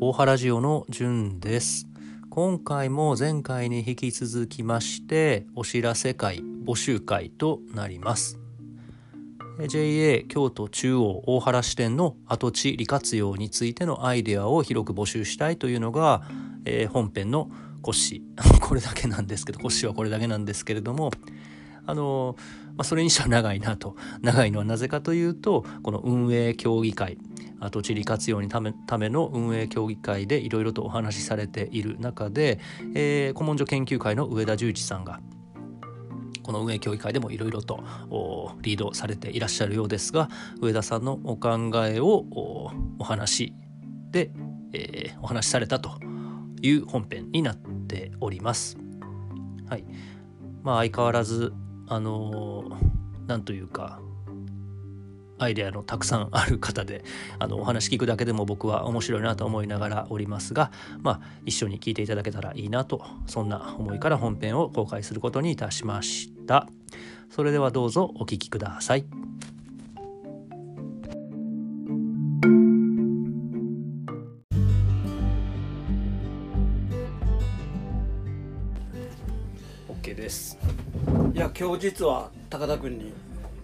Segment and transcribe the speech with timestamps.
[0.00, 1.88] 大原ジオのじゅんです。
[2.30, 8.38] 今回も前回に引き続きましてお知らせ会募集会となります。
[9.66, 16.22] JA 京都中央大原支店の跡地利活用についてのアイデアを広く募集したいというのが、
[16.64, 17.50] えー、本編の
[17.82, 18.22] 骨子。
[18.62, 21.10] これだけなんですけど骨子はこれだけなんですけれども
[21.88, 22.36] あの
[22.76, 27.16] まあ、それにしては長いなと 長いのはなぜかというとこの運営協議会
[27.60, 32.60] 跡地利活用にためための運営協議会でいろいろとお話しされている中で、
[32.94, 35.20] えー、古文書研究会の上田十一さんが
[36.42, 37.82] この運営協議会でもいろいろと
[38.60, 40.28] リードされていらっしゃるようですが
[40.60, 42.26] 上田さんのお考えを
[42.98, 43.54] お話
[44.10, 44.30] で、
[44.74, 45.98] えー、お話しされたと
[46.60, 48.76] いう本編になっております。
[49.68, 49.84] はい
[50.62, 51.54] まあ、相変わらず
[51.88, 52.64] あの
[53.26, 54.00] なんというか
[55.38, 57.04] アイデアのたくさんある方で
[57.38, 66.68] あのお話聞くだけでも僕は面白いなと思いながらおりますが、まあ、一緒に聞いていただけたらいいなとそんな思いから本編を公開することにいたしました。
[67.30, 69.04] それではどうぞお聴きください。
[81.58, 83.12] 今日実は高田君に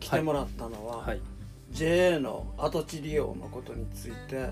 [0.00, 1.06] 来てもらったのは、はい。
[1.06, 1.20] はい
[1.70, 4.48] JA の跡地利用のことについて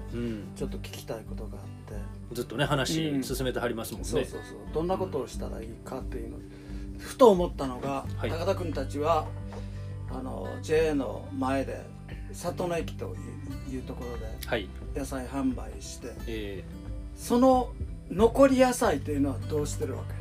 [0.56, 1.94] ちょっと聞きたいことがあって、
[2.30, 4.58] うん、ずっとね話進めてはりますもんね、そうそうそう。
[4.74, 9.28] どんなことをしたらいいかっていうの、うん、ふと思ったのが、はい、高田君たちは
[10.10, 11.86] あの JA の前で
[12.32, 13.14] 里の駅と
[13.70, 14.66] いうところで
[14.98, 16.64] 野菜販売して、はいえ。
[17.16, 17.70] ー、その
[18.10, 20.14] 残り野菜というのはどうしてるわけ？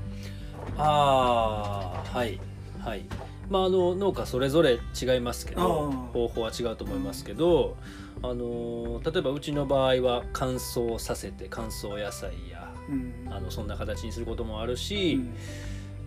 [0.77, 2.39] ああはい
[2.83, 3.05] はい。
[3.49, 7.75] まあ、あの農家それぞれ違いますけど方法は違うと思いますけど、
[8.23, 15.35] あの例えばうちの場合は乾燥させて乾燥野菜や、うん、あのそんな形にすることもあるし、うん、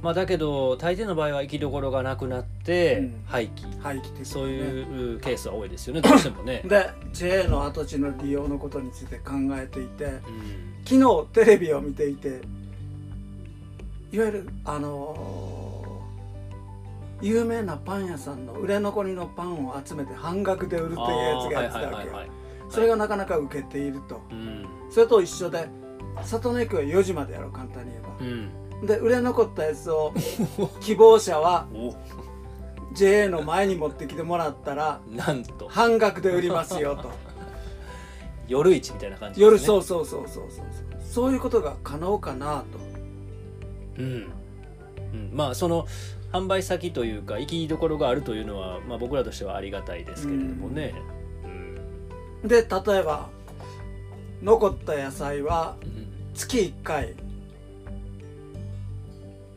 [0.01, 6.63] まあ、だけど大抵の場合は生きどころがなくなって廃棄,、廃棄、ね、そういうケースは多いですよねどうしてもね。
[6.65, 10.21] で JA の跡地の利用のことについて考えていて、うん、
[10.85, 12.41] 昨日テレビを見ていて
[14.13, 15.64] いわゆるあのー
[17.21, 22.17] 有名なパン屋さんの売れ残りのパンを集めて半額で売るっていうやつがやってたわけよ。
[22.69, 24.21] それがなかなか受けていると、
[24.91, 25.69] それと一緒で
[26.23, 30.13] 里の駅は4時までやろう簡単に言えば、うん、で売れ残ったやつを
[30.81, 31.67] 希望者は
[32.95, 35.69] JA の前に持ってきてもらったらなんと。
[35.69, 37.11] 半額で売りますよと。
[38.47, 40.67] 夜市みたいな感じ、ね、夜そうそうそうそうそう。
[41.03, 42.79] そういうことが可能かなと。
[43.99, 44.33] うん、
[45.13, 45.87] うん、まあその
[46.35, 50.93] 販売先というか行きどころがあるというのは、まあ、僕らとしてはありがたいですけれどもね。
[52.43, 53.29] うん、で例えば
[54.43, 55.77] 残った野菜は
[56.35, 57.15] 月1回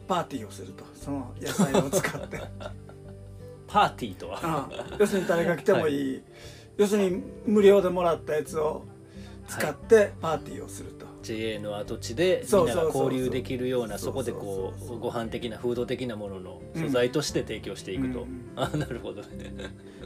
[0.07, 0.85] パーティーをすると。
[0.93, 2.41] その野菜を使って。
[3.67, 4.69] パーティーとは？
[4.99, 6.23] 要するに誰が来てもいい、はい、
[6.77, 8.85] 要するに無料でもらったやつを
[9.47, 10.96] 使ってパーティーをすると、
[11.27, 19.51] JA の跡地でみんなが交流できるようなそこでこうご飯的なフード的なものの素材として提供していくと、うん、あなるほどね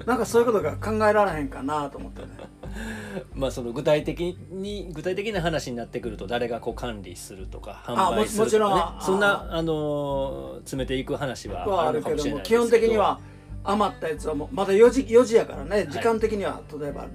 [0.05, 2.27] なんかそういうことが考えられへんかなと思ってね。
[3.35, 12.63] まあその具体的に具体的な話になってくると誰がこう管理するとか販売するとか、ね、そんなあの詰めていく話はあるかもしれないですけど。
[12.65, 13.19] 基本的には
[13.63, 15.85] 余ったやつはもうまだ4時 ,4 時やからね。
[15.89, 17.07] 時間的には例えば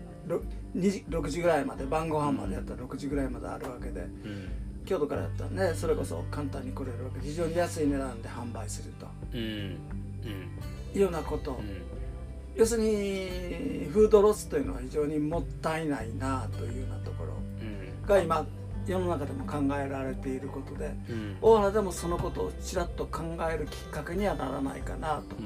[0.81, 4.50] 時6時ぐらいまで晩ご飯までやったら6時ぐらいまであるわけで、うん、
[4.84, 9.41] 京都からやったらねそれこそ簡単に来れるわけ非常に安い値段で販売すると、うん。
[9.41, 9.48] うん、
[10.94, 11.60] いうようなこと、
[12.56, 17.34] 要するにフードロスというのは非常にもったいないなというようなところ。
[18.06, 18.47] が今
[18.87, 20.94] 世の中でも考えられていることで、
[21.41, 23.22] 大原でもそのことをちらっと考
[23.53, 25.37] えるきっかけにはならないかなと。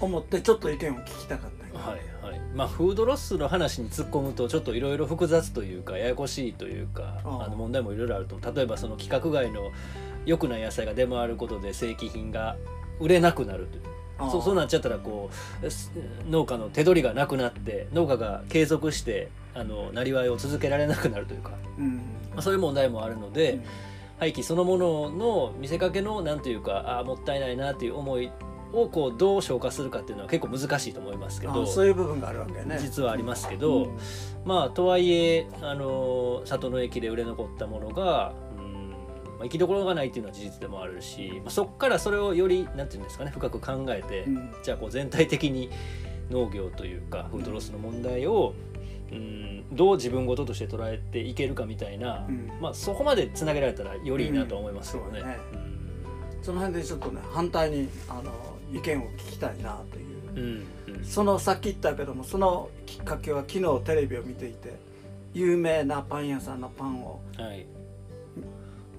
[0.00, 2.40] 思ってちょっと意見を聞きたかった、はいはい。
[2.54, 9.70] まあフードロスの話に突っ込むとちょっといろいろ複雑というかややこしいというかあの問題もいろいろあると例えばその規格外の
[10.26, 12.56] 良くない野菜が出回ることで正規品が
[12.98, 13.82] 売れなくなるという。
[14.30, 15.30] そうそうなっちゃったらこ
[15.62, 21.96] う農家の手取りがなくなって農家が継続してあのなりわいを続けられなくなるというか、うん。
[21.96, 23.62] まあ、そういう問題もあるので、うん、
[24.18, 28.30] 廃棄そのものの見せかけのなんというかあもったいないなっていう思い
[28.72, 32.78] をこうどう消化するかっていうのは結構難しいと思いますけどそういう部分があるわけね。
[32.80, 33.98] 実はありますけど、うん、
[34.44, 38.80] まあとはいえあの里の駅で売れ残ったものが、うん、
[39.40, 44.54] あ、生きどころがないっていうのは事実でもあるし、まあ、そこからそれをよりなんていうんですかね深く考えて、うん。
[44.62, 45.70] じゃあこう全体的に
[46.30, 48.54] 農業というかフードロスの問題を、
[49.10, 52.50] うん、どう自分事として捉えていけるかみたいな、うん。
[52.60, 55.08] まあ、そこまでつなげられたらよりいいなとは思いますよね。
[55.08, 55.20] うん。
[55.20, 55.38] そうね。
[55.54, 55.70] うん。
[56.42, 60.64] その辺でちょっとね反対にあの意見を聞きたいなという。
[60.88, 61.04] うんうん。
[61.04, 64.78] そのさっき言ったけどもそのきっかけは昨日テレビを見ていて
[65.34, 67.66] 有名なパン屋さんのパンをはい。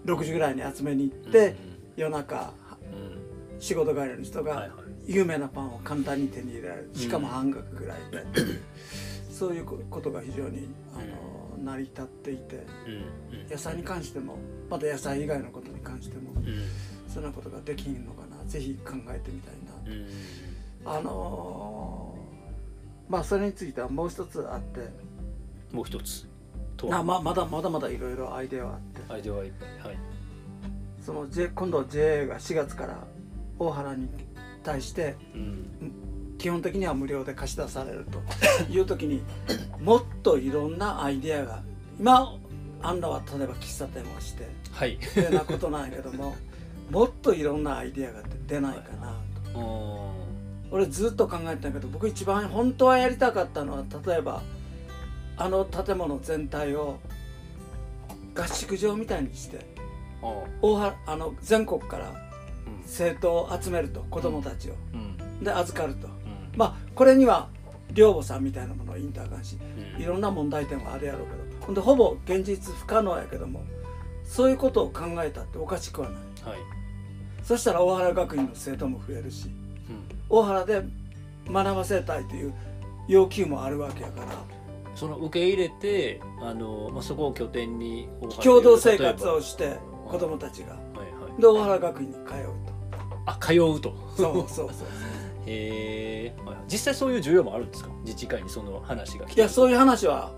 [0.05, 1.55] 6時ぐらいに集めに行って、
[1.95, 2.53] 夜中
[2.91, 3.59] うん。
[3.59, 4.69] 仕事帰りの人が
[5.05, 6.89] 有名なパンを簡単に手に入れられる。
[6.95, 8.25] しかも半額ぐらいで、
[9.31, 13.49] そういうことが非常にあの成り立っていてうんうん。
[13.49, 14.37] 野菜に関しても
[14.69, 16.65] また野菜以外のことに関してもうん。
[17.07, 18.43] そんなことができんのかな。
[18.49, 19.55] ぜひ考えてみたい
[20.85, 22.01] あのー
[23.11, 24.79] まあそれについてはもう一つあって。
[25.75, 26.25] もう一つ。
[26.77, 29.13] とあままだまだまだいろいろアイデアはあって。
[29.13, 29.49] アイデアはい。
[29.49, 29.51] っ
[29.83, 29.97] ぱいはい
[31.01, 33.03] その、J、今度 JA が4月から
[33.59, 34.07] 大原に
[34.63, 36.37] 対してうん。
[36.37, 38.21] 基本的には無料で貸し出されると。
[38.71, 39.21] いう時に
[39.81, 41.61] もっといろんなアイデアが
[41.99, 42.33] 今
[42.81, 44.95] あんらは例えば喫茶店をしてはい。
[44.95, 46.33] ってなことなんやけども
[46.89, 49.07] もっといろんなアイデアが出ないかな。
[49.07, 49.30] とうん
[50.71, 54.41] 俺ずっと考えてたけど僕一番本当はやりたかったのは例えば
[55.37, 56.99] あの建物全体を
[58.35, 59.65] 合宿場みたいにして
[60.21, 62.15] あ大原あの全国からうん。
[62.85, 65.43] 生徒を集めると子供たちを、うん。
[65.43, 66.07] で預かると。
[66.07, 66.13] うん。
[66.55, 67.49] まあこれには
[67.91, 69.57] 寮母さんみたいなものをインター関し
[69.95, 70.01] うん。
[70.01, 73.63] いろんな問題点はあるやろうけどほんでほぼ現実不可能やけども
[74.23, 76.49] そういうことを考えたっておかしくはない。
[76.49, 76.80] はい
[77.51, 79.53] そしたら大原学院の生徒も増えるしうん。
[80.29, 80.83] 大原で
[81.51, 82.53] 学ばせたいという
[83.09, 84.27] 要求もあるわけやから。
[84.95, 88.07] その受け入れてあの、まあ、そこを拠点に
[88.41, 89.75] 共同生活をして
[90.07, 90.75] 子供たちが。
[90.93, 91.41] ばはいはい。
[91.41, 92.23] で大原学院に通う
[93.25, 93.89] あ通うと。
[93.89, 94.67] とそうそうそう。
[95.45, 96.33] へえ
[96.69, 97.89] 実際そういう需要もあるんですか？
[98.05, 99.41] 自治会にその話が来て。
[99.41, 100.31] いやそういう話は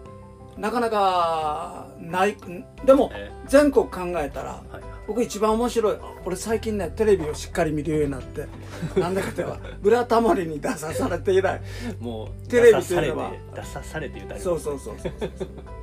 [0.58, 4.64] なかなかないんでもえ全国考えたら
[5.08, 5.98] 僕一番面白い。
[6.26, 8.48] 俺最近ねテレビをしっかり見るようになって
[9.00, 11.62] なんでかといえば「ブラタモリ」に出さされて以来
[12.00, 14.96] もうテレビというのは出さされてそうそうそう。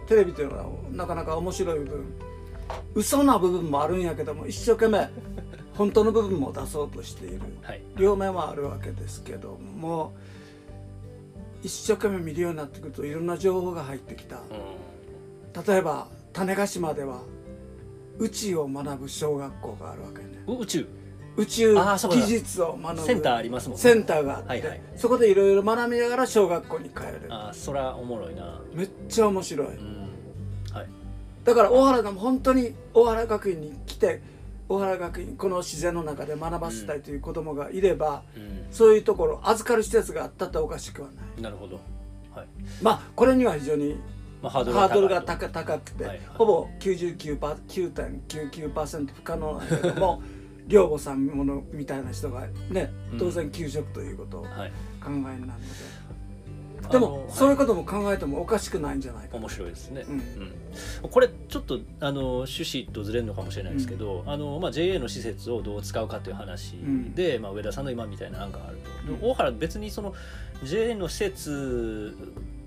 [0.07, 2.05] テレビというのはなかなか面白い部分。
[2.95, 5.09] 嘘な部分もあるんやけども一生懸命
[5.77, 7.41] 本当の部分も出そうとしている。
[7.63, 7.83] はい。
[7.97, 10.15] 両面はあるわけですけども
[11.63, 14.37] 一生懸命見るようになってくるといろんな情報が入ってきた。
[14.37, 14.41] う
[15.67, 17.23] 例えば種子島では
[18.19, 20.43] 宇宙を学ぶ小学校があるわけね。
[20.47, 20.87] ん、宇宙？
[21.37, 23.03] 宇宙技術を学ぶ。
[23.03, 23.83] センターありますもんね。
[23.83, 24.81] センターがあって、はいはい。
[24.97, 27.27] そこでいろいろ学びながら小学校に帰る。
[27.31, 28.61] あーそらおもろいな。
[28.75, 29.69] めっちゃ面白い。
[29.69, 30.09] うん。
[30.73, 30.89] はい。
[31.45, 34.23] だから大原が本当に大原学院に来て
[34.71, 38.67] 大原学院この自然の中で学ばせたいという子供がいれば、うん。
[38.71, 41.43] そういうところ預かる施設があったっておかしくはない。
[41.43, 41.81] なるほど。
[42.33, 42.47] はい。
[42.81, 44.01] まあこれには非常に
[44.41, 46.27] まあハードルが高い高高くて、はいはい。
[46.35, 50.23] ほぼ99.99%不可能なんだけども
[50.69, 53.19] 寮母さんものみたいな人がねうん。
[53.19, 54.73] 当然給食ということを考はい。
[55.07, 55.55] えになるので、
[56.89, 60.15] でもそういうことも考えてもおかしくないんじゃないかな面白いですね、うん。
[60.15, 61.11] うん。
[61.11, 66.77] これちょっとあの趣旨とずれるのかもしれないですけど、あのまあ、JA の施設をどう使うかという話
[67.15, 70.15] で、まあ、上田さんの今みたいな案があると、で大原別にその
[70.65, 72.60] JA の施設う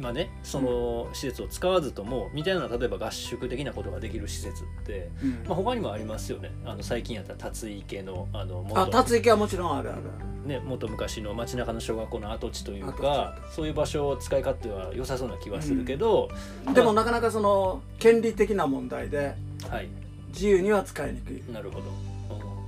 [0.00, 5.30] 今ねその施設を使わずともみたいな例えば合宿的なことができる施設って、うん。
[5.46, 6.50] まあ、他にもありますよね。
[6.64, 10.00] あの最近やったら達池のあのあ元達池はもちろんあるある
[10.46, 16.30] ね、もっと昔の街中の小学校の跡地という跡かそういう場所を使い勝手は良さそうな気はするけど、
[16.64, 19.34] あるでもなかなかその権利的な問題で
[19.68, 19.88] はい。
[20.28, 21.42] 自由には使いにくい。
[21.52, 21.84] なるほど、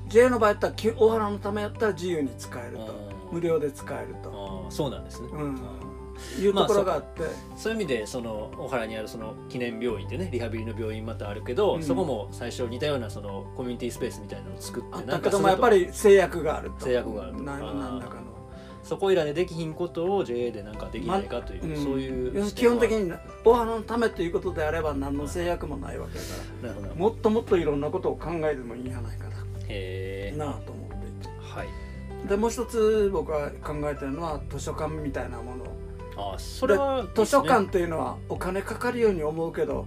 [0.08, 2.92] JA の場合やったらき大原のためやったら自由に使えると。
[3.06, 4.70] うん無料で使えるうんと、あー。
[4.70, 5.56] そうなんですね、うん、
[6.40, 7.22] いうところがあって、
[7.56, 11.82] そういう意味でその小原にあるその記念病院ってねリハビリの病院またあるけど、うん。
[11.82, 16.86] そこも最初似たようなそのコミュニティスペースみたいなのを作ってなんかたけどもやっぱり制約があると。
[16.86, 18.22] 制約があるとなあーなんだかの、
[18.82, 23.12] そこいらでできひんことを JA でなんかできないかという、うんそういう視基本的に
[23.44, 26.30] 大原のためということであれば何の制約もないわけだか
[26.62, 26.88] なるほど。
[26.88, 29.26] らもっともっといろんなことを考えてもいいんじゃないか
[29.68, 30.94] へえななあと思って。
[30.94, 32.28] いてはい。
[32.28, 35.64] でもう一つ僕が考えてるのは図書館みたいなもの
[36.30, 39.86] あーそれは、図書館というのはお金かかるように思うけど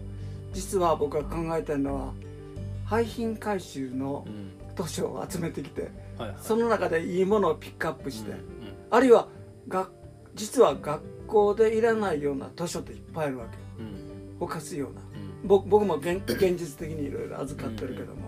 [0.54, 2.13] 実は僕が考えてるのは
[2.86, 4.51] 廃品回収のうん。
[4.75, 6.38] 図書を集めてきてはいはい。
[6.42, 8.39] その中でいいものをピックアップして、うん
[8.92, 9.27] あるいは
[9.68, 9.89] が
[10.36, 13.58] 実は学校でいらないような図書っていっぱいあるわけ。
[13.82, 13.88] うん。
[13.88, 13.96] うん
[14.38, 15.01] ほかすような。
[15.46, 18.27] 僕僕も現現実的にいろいろ預かってるけども、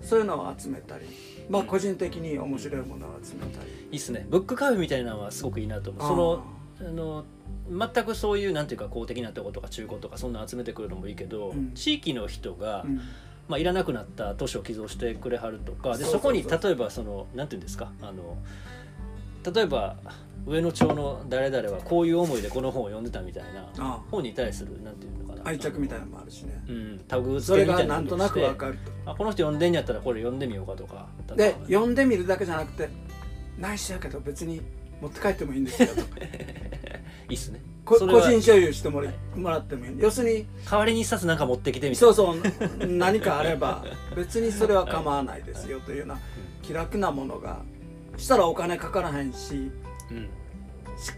[0.00, 1.04] そういうのを集めたり
[1.50, 4.26] まあ個人的に面白いものを集めたり、いいっすね。
[4.30, 6.08] ブックカフェみたいなのはすごくいいなと思う。
[6.08, 6.42] その
[6.80, 7.24] あの
[7.72, 11.72] 全くそういうなんていうか公的なとことか中古とかそんな集めてくるのもいいけど、うん。
[11.74, 13.00] 地域の人が、うん。
[13.48, 18.38] まあ、いらなくなった図書を寄贈してくれはるとかでそこに例えばそのなんていうんですかあの
[19.52, 19.96] 例えば
[20.46, 25.42] 上野町の誰々はこういう思いでこの本を読んでたみたいなあ本に対するなんていうのかな。
[25.44, 26.62] 愛着みたいなのもあるしね。
[26.68, 27.00] うん。
[27.08, 32.88] タグそれ付けみたいながなんとなくわかるるあこの人読んでんやったらこれ読んでみようかとかとで読んでみるだけじゃなくて
[33.58, 34.62] 内緒やけど別に
[35.00, 36.02] 持って帰ってもいいんですよと
[37.32, 37.62] いいっすね。
[37.84, 39.94] こそれは個人所有してもらもらってもいい。
[39.98, 42.86] 要するに代わりに一冊なんか持ってきてみたいそなうそう。
[42.86, 43.84] 何かあれば
[44.14, 46.18] 別にそれは構わないですよというような
[46.60, 47.62] 気楽なものが
[48.18, 49.70] したらお金かからへんし
[50.10, 50.28] うん。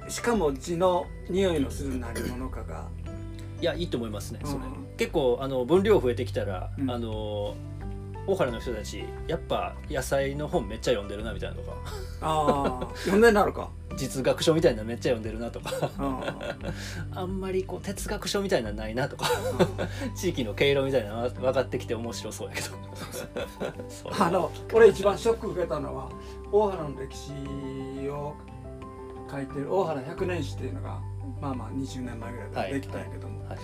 [0.09, 2.89] ししかも字の匂いのする何者かが。
[3.61, 4.97] いやいいと思いますねそれ、うん。
[4.97, 6.91] 結構あの分量増えてきたら、うん。
[6.91, 7.57] あの
[8.27, 11.77] 大原の人たちやっぱ野菜の本めっちゃ読んでるなみたいなとか。
[12.23, 13.69] ああ読んでなるか。
[13.97, 15.71] 実学書みたいなのめっちゃ読んでるなとか。
[15.99, 16.51] あ
[17.15, 19.27] あんまりこう哲学書みたいなのないなとか。
[20.17, 22.69] 地域の経路みたいなの分かってきて面白そうやけど。
[24.19, 26.09] あの俺一番ショック受けたのは
[26.51, 27.33] 大原の歴史
[28.09, 28.35] を
[29.31, 31.01] 書いてる大原百年史っていうのが
[31.41, 33.59] まあまあ20年前ぐらいからできたんやけども、はい。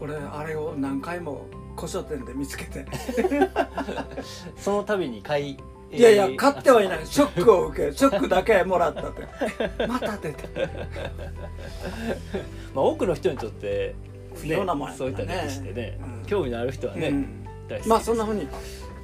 [0.00, 1.46] 俺あれを何回も
[1.76, 2.86] 古書店で見つけて。
[4.56, 5.56] その度に買い
[5.92, 7.06] いやいや買ってはいない。
[7.06, 9.22] ショックを受けるショックだけもらったって。
[9.86, 10.48] また出た。
[12.74, 13.94] まあ、多くの人にとって、
[14.34, 16.26] 不要なもんやそういった歴史でね、うん。
[16.26, 17.44] 興味のある人はね、うん。
[17.68, 18.48] 大好きまあそんなふうに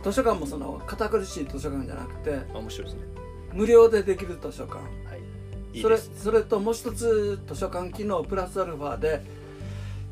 [0.02, 3.00] 図書館もその堅苦しい図書館じゃなくてあ面白いですね。
[3.52, 4.78] 無料でできる図書館。
[4.78, 4.86] はい。
[5.76, 9.22] いいそれそれともう一つ図書館機能プラスアルファで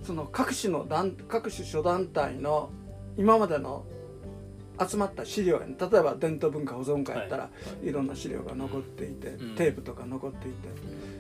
[0.03, 2.71] その各種の団各種諸団体の
[3.17, 3.85] 今までの
[4.89, 7.51] 集まった資料例えば伝統文化保存会やったら、は
[7.83, 7.89] い。
[7.89, 9.55] い、ろんな資料が残っていて、うん。
[9.55, 10.69] テープとか残っていて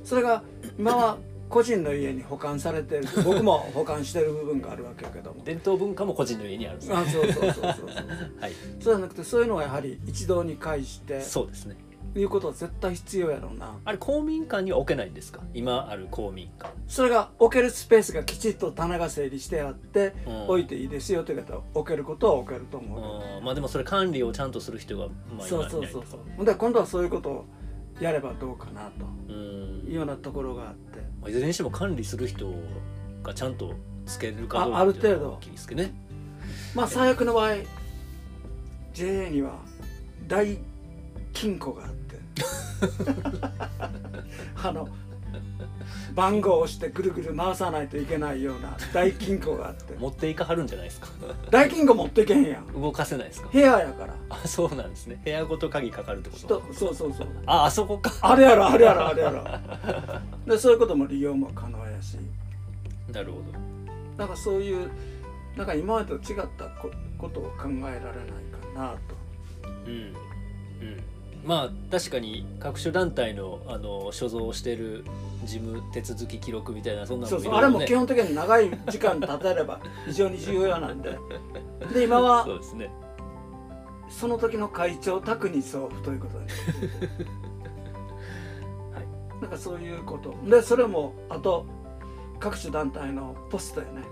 [0.03, 0.43] それが
[0.79, 1.19] 今は
[1.51, 5.43] 個人の家に保管されてる僕も保管してる部分があるわけやけども。
[5.45, 6.77] 伝統文化も個人の家にある。
[6.77, 7.73] んですねあそうそうそうそうそう。
[8.41, 8.53] はい。
[8.81, 11.77] そうじゃなくてそういうのはやはり一堂に会してそうですね
[12.15, 13.79] いうことは絶対必要やろうな。
[13.85, 15.43] あれ公民館には置けないんですか？
[15.55, 16.73] 今ある公民館。
[16.89, 20.43] それが置けるスペースがきちっと棚が整理してあって、うん。
[20.49, 23.45] 置いていいですよという方は置けることは置けると思う、うん。
[23.45, 27.45] まあでもそれ管理をちゃんとする人がまあそう今いないとそうそうそうで今度はそういうことを
[28.01, 29.07] やればどうかなと。
[29.29, 29.89] うん。
[29.89, 30.99] いうようなところがあって。
[31.21, 32.53] まあいずれにしても管理する人
[33.23, 33.75] がちゃんと
[34.07, 35.33] つけるかどうかあある程度。
[35.35, 35.95] 大きいですけどね。
[36.75, 37.55] まあ最悪の場合
[38.95, 39.61] JA には
[40.27, 40.59] 大
[41.33, 42.21] 金庫があって。
[44.63, 44.89] あの
[46.15, 49.95] 番号を押してぐるぐる回さないといけないような大金庫があって。
[49.95, 51.09] 持っていかはるんじゃないですか。
[51.51, 52.81] 大金庫持っていけへんやん。
[52.81, 53.49] 動かせないですか。
[53.53, 54.15] 部屋やから。
[54.29, 55.21] あそうなんですね。
[55.25, 56.61] 部屋ごと鍵かかるってこと。
[56.61, 58.13] 人そうそうそうああそこか。
[58.21, 59.45] あれやろあれやろあれやろ。
[60.47, 62.17] でそういうことも利用も可能やし。
[63.13, 63.43] なるほ
[64.17, 64.91] なんかそういう
[65.57, 68.01] なんか今までと違ったこことを考えられない
[68.75, 69.15] かなと。
[69.65, 69.93] どうん。
[69.93, 71.10] うん
[71.45, 75.05] まあ確かに各種団体のあの所蔵してる
[75.45, 77.55] 事務手続き記録みたいなそんなのそうそう。
[77.55, 81.19] あれも基本的に長い時間経てれば非常に重要なんで。
[81.95, 82.91] で今はそうですね。
[84.09, 86.47] その時の会長宅に送付ということで、
[88.93, 89.41] はい。
[89.41, 90.35] なんかそういうこと。
[90.49, 91.65] でそれもあと
[92.39, 94.03] 各種団体のポストやね。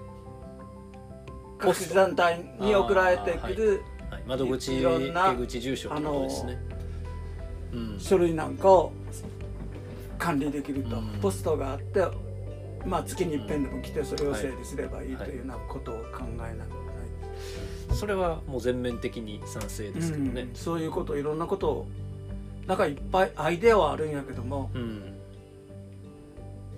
[1.58, 6.77] 各種団体に送られてくるはい、窓口いろんな出口住所ですね、うん
[7.98, 8.92] 書類なんかを
[10.18, 11.20] 管理できると、うん。
[11.20, 12.06] ポストがあって、
[12.86, 20.42] まあ、月に一遍でも来てそれを整理すればいいというようなことを考えなくない、それはもう全面的に賛成ですけどね。
[20.42, 20.54] うん。
[20.54, 21.88] そういうこといろんなことを
[22.66, 24.70] なんかいっぱいアイデアはあるんやけども。
[24.74, 24.80] うん。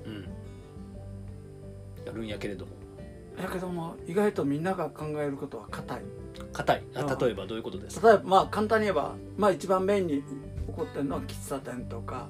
[0.06, 0.22] うん、
[2.04, 2.72] やるんやけれども。
[3.40, 6.02] やけども意外とみんなが考えることは硬い。
[6.52, 6.82] 硬い。
[6.94, 8.08] 例えばどういうことですか？
[8.08, 10.22] 例えばまあ簡単に言えば、まあ、一番メインに
[10.70, 12.28] 起こってるのは喫茶店とか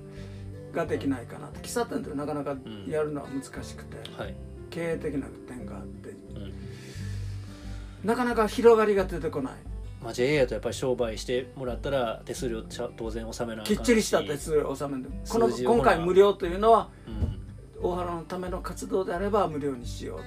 [0.73, 2.57] ができないかなと喫茶店ってなかなか
[2.89, 4.35] やるのは難しくて、はい、
[4.71, 6.11] 経営的な点があって。
[6.11, 6.53] うん。
[8.05, 9.53] なかなか広がりが出てこない。
[10.03, 17.41] まあ、JA やとやっぱり商売してもらったら手数料ちゃ当然納めなあかんきっちりした手数料を納めるこの今回無料というのはうん
[17.83, 20.21] 大原のための活動であれば無料にしよう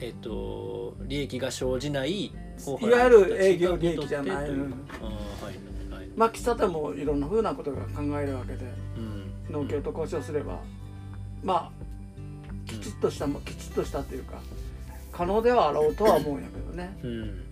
[0.00, 2.32] えっ、と利益が生じないい
[2.66, 4.62] わゆる営業利益じゃない、という。
[4.62, 4.76] うんは
[5.50, 5.69] い
[6.16, 8.64] まあ喫茶店もいろんなふうなことが考えるわけで
[8.96, 9.52] うん。
[9.52, 10.58] 農協と交渉すれば。
[11.42, 14.34] まあきちっとしたもきちっとしたというか
[15.10, 17.42] 可能ではあろうとは思うんやけどね、うん。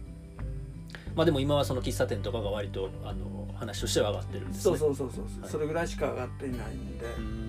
[1.17, 4.63] まあでも今はその喫茶店とかが割とあの話としては上がってるんですね。
[4.63, 5.51] そうそうそうそう、はい。
[5.51, 7.48] それぐらいしか上がっていないんで、うーん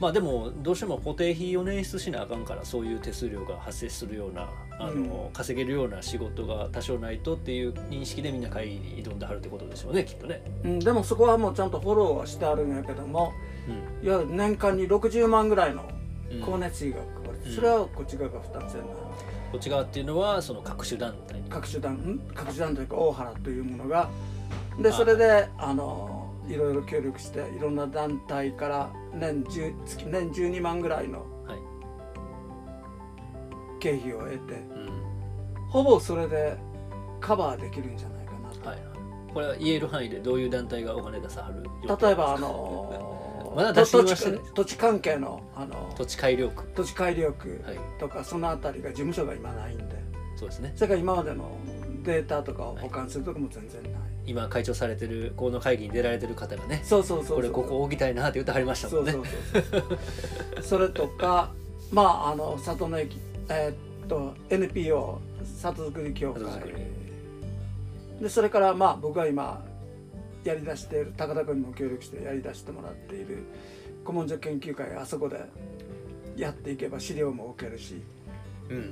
[0.00, 10.42] まあでもどうしても固定費を捻出しなあかんからそういう手数料が発生するようなあの、稼げるような仕事が多少ないとっていう認識でみんな会議に挑んではるってことでしょうねきっとね。
[10.64, 13.32] うん、でもそこはもうちゃんとフォローはしてあるんやけども
[14.02, 15.86] いわゆる年間に60万ぐらいの
[16.30, 16.38] うん。
[16.40, 17.54] 光熱費がかかる、うん。
[17.54, 18.86] それはこっち側が負担せんな。
[19.52, 24.08] こっち側っていうのはその各種団体各種団ん各種団というか大原というものが。
[24.80, 26.19] でそれであの
[26.50, 31.58] いろいろ協力していろんな団体から年10月年12万ぐらいのはい、
[33.80, 34.90] 経費を得てうん。
[35.68, 36.56] ほぼそれで
[37.20, 41.62] カバーできるんじゃないかなと、はいはい、これは言える範囲でどういう団体がお金出さはる？
[41.86, 46.64] 例えばあの まだと土地出しはしてない土地関係のあの土地改良区。
[46.74, 47.78] 土地改良区はい。
[47.98, 49.84] とかそのあたりが事務所が今ないんで。
[50.36, 50.72] そうですね。
[50.76, 51.50] それから今までの
[52.02, 53.82] データとかを保管するとこも全然
[54.30, 59.14] 今会長されてるこの会議に出られてる方がねそうそうそうこれここ置きたいなって言ってはりましたもんね。
[60.62, 61.50] それとか
[61.90, 63.18] まああの里の駅
[63.48, 65.20] えーっと NPO
[65.58, 66.40] 里づくり協会。
[68.22, 69.64] でそれからまあ僕が今
[70.44, 73.44] やりだしている高田君にも協力してやりだしてもらっている
[74.04, 75.40] 古文書研究会あそこで
[76.36, 78.00] やっていけば資料も置けるし。
[78.68, 78.76] うん。
[78.76, 78.84] うん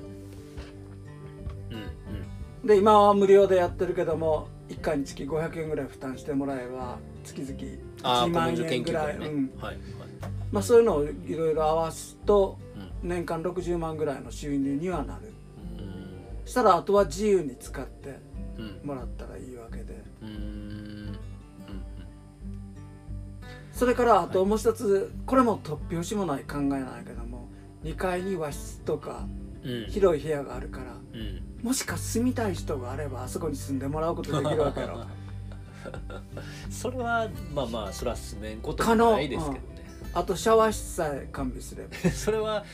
[2.62, 2.66] うん。
[2.66, 9.52] で今は無料でやってるけども1回につき500円ぐらい負担してもらえば月々1ああ古万円ぐらい、ね、うん。
[9.60, 9.78] はいはい。
[10.52, 12.58] まあ、そういうのをいろいろ合わすと
[13.02, 13.08] うん。
[13.08, 15.32] 年間60万ぐらいの収入にはなる。
[15.78, 16.46] うん。
[16.46, 18.18] したらあとは自由に使って
[18.58, 18.80] うん。
[18.86, 20.02] もらったらいいわけで。
[20.22, 20.28] うん。
[20.28, 21.18] うん。
[23.72, 27.48] それからあともう一つこれも突拍子もない考えなんやけども
[27.84, 29.28] 2階に和室とか
[29.88, 35.04] 広い部屋があるからうんもしか住みたい人があればあそこに住んでもらうことできるわけやろ。
[36.70, 39.06] それはまあまあそれは住めんこと可能。
[39.06, 39.60] もないですけどね、
[40.12, 41.96] あとシャワー室さえ完備すれば。
[42.10, 42.64] それは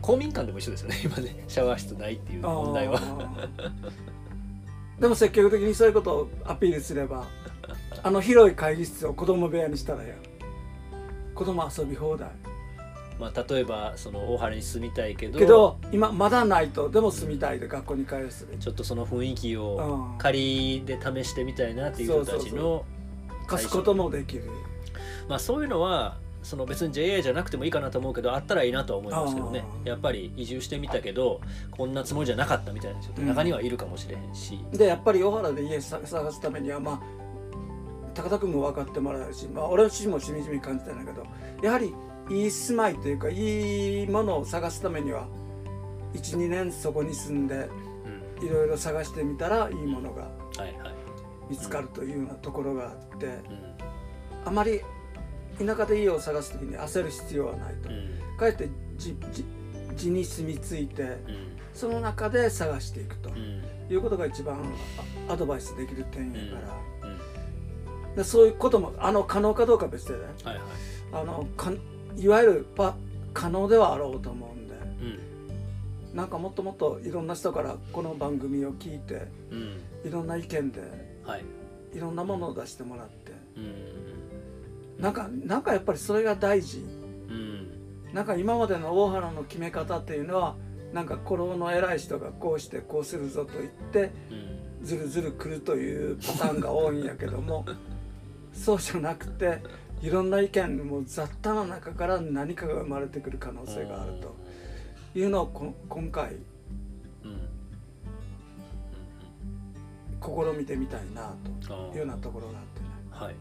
[0.00, 1.00] 公民館でも一緒ですよね。
[1.04, 3.00] 今ねシャワー室ないっていう問題は。
[4.98, 7.26] でも積極的にそういうことをアピールすれば
[8.02, 10.14] あの広い会議室を子供部屋にしたらや。
[11.40, 12.28] 子供遊び放題
[13.20, 20.18] まあ例えばその大原に住みたいけどけど今まだないとでも住みたいで学校に通うするちょっとその雰囲気をうん。
[20.18, 22.84] 仮で試してみたいなっていう人たちの
[23.46, 24.44] 貸すこともできる。
[25.28, 29.64] まあそういうのはその別に JA じゃなくてもいいかなと思うけどあったらいいなとは思いますけどね。
[29.84, 37.00] やっぱり移住してみたけどこんなつもりじゃなかったみたいな人って中にはいるかもしれへんし、でやっぱり大原で家さ探すためにはまあ
[38.14, 41.26] 高田君も分かってもらえるし、まあ、俺自身もしみじみ感じてんだけど
[41.62, 41.94] やはり
[42.30, 45.26] いい住まいというかいいものを探すためには
[46.14, 47.68] 12年そこに住んで
[48.38, 48.46] うん。
[48.46, 50.28] いろいろ探してみたらいいものが
[51.48, 53.42] 見つかるというようなところがあってうん。
[54.46, 54.80] あまり
[55.58, 57.90] 田舎で家を探す時に焦る必要はないと。
[57.90, 58.36] うん。
[58.38, 59.44] かえってじじ
[59.96, 61.18] 地に住み着いてうん。
[61.74, 63.62] その中で探していくとうん。
[63.92, 64.56] いうことが一番
[65.28, 67.08] あアドバイスできる点やから。
[67.08, 68.14] うん。
[68.14, 70.20] でそういうこともあの可能かどうかは別でね。
[70.44, 70.64] はいはい。
[71.12, 71.72] あのか
[72.16, 72.96] いわゆるパ
[73.32, 74.74] 可能ではあろうと思うんで。
[74.74, 76.16] うん。
[76.16, 80.08] なんかもっともっといろんな人からこの番組を聞いてうん。
[80.08, 80.80] いろんな意見で
[81.24, 81.44] はい。
[81.94, 83.32] いろんなものを出してもらって。
[83.56, 86.78] うんなんかなんかやっぱりそれが大事。
[87.28, 87.66] うん。
[88.12, 90.56] なんか今までの大原の決め方っていうのは
[90.92, 94.86] なんか古老の偉い人がこうしてこうするぞと言ってうん。
[94.86, 97.66] ずるずる来るというパターンが多いんやけども
[98.54, 99.58] そうじゃなくて
[100.02, 104.34] いろんな意見も雑多な中から何かが生まれてくる可能性があると
[105.18, 106.36] いうのをこ今回
[110.22, 111.34] 試みてみたいな
[111.66, 112.86] というようなところがあってね。
[113.10, 113.34] ーはい。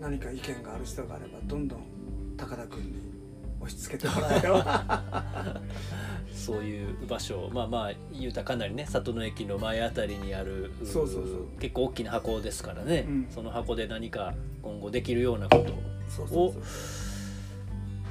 [0.00, 1.80] 何か意見がある人があればどんどん
[2.36, 3.13] 高田君に
[3.64, 4.40] 押し付けてもらえ
[6.34, 11.60] そういう場所まあまあ言うたらかなりね里の駅の前あたりにあるそうそうそう。
[11.60, 13.26] 結構大きな箱ですからね、うん。
[13.34, 16.62] その箱で何か今後できるようなことをそうそうそう。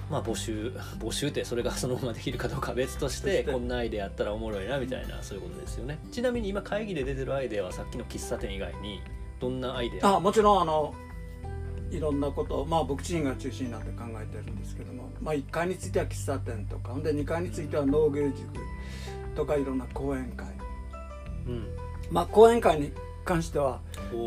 [0.10, 6.00] まあ募集募集ってそれがそのままできるかどうかは別としてこんなアイデアあったらおもろいなみたいなそういうことですよね。
[6.12, 9.02] ちなみに今会議で出てるアイデアはさっきの喫茶店以外に
[9.40, 10.16] どんなアイデア？
[10.18, 10.94] あもちろんあの
[11.94, 18.36] いろんなことをまあ僕自身が中心になって考えてるんですけども、まあ、1階については喫茶店とかほんで2階については農業塾
[19.36, 20.48] とかいろんな講演会。
[21.48, 21.68] うん。
[22.10, 22.92] まあ講演会に
[23.24, 23.80] 関しては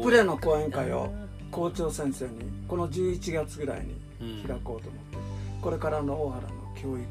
[0.03, 1.13] プレの講演会を
[1.51, 2.33] 校長先生に
[2.69, 5.19] この11月ぐらいにうん開こうと思って、
[5.61, 7.09] これからの大原の教育というよ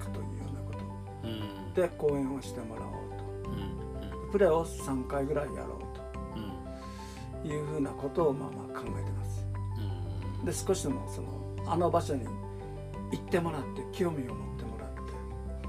[0.51, 1.27] うなこと。
[1.27, 1.73] うん。
[1.73, 3.55] で講演をしてもらおうう
[4.07, 4.09] ん。
[4.09, 5.79] とプレーを3回ぐらいやろ
[6.35, 6.49] うんうん。
[6.49, 6.53] う
[7.43, 9.09] というふうなことをまあまあ考えてます。
[9.09, 9.14] うん
[10.45, 11.27] で少しでもその
[11.67, 12.23] あの場所に
[13.11, 15.01] 行ってもらって興味を持ってもらって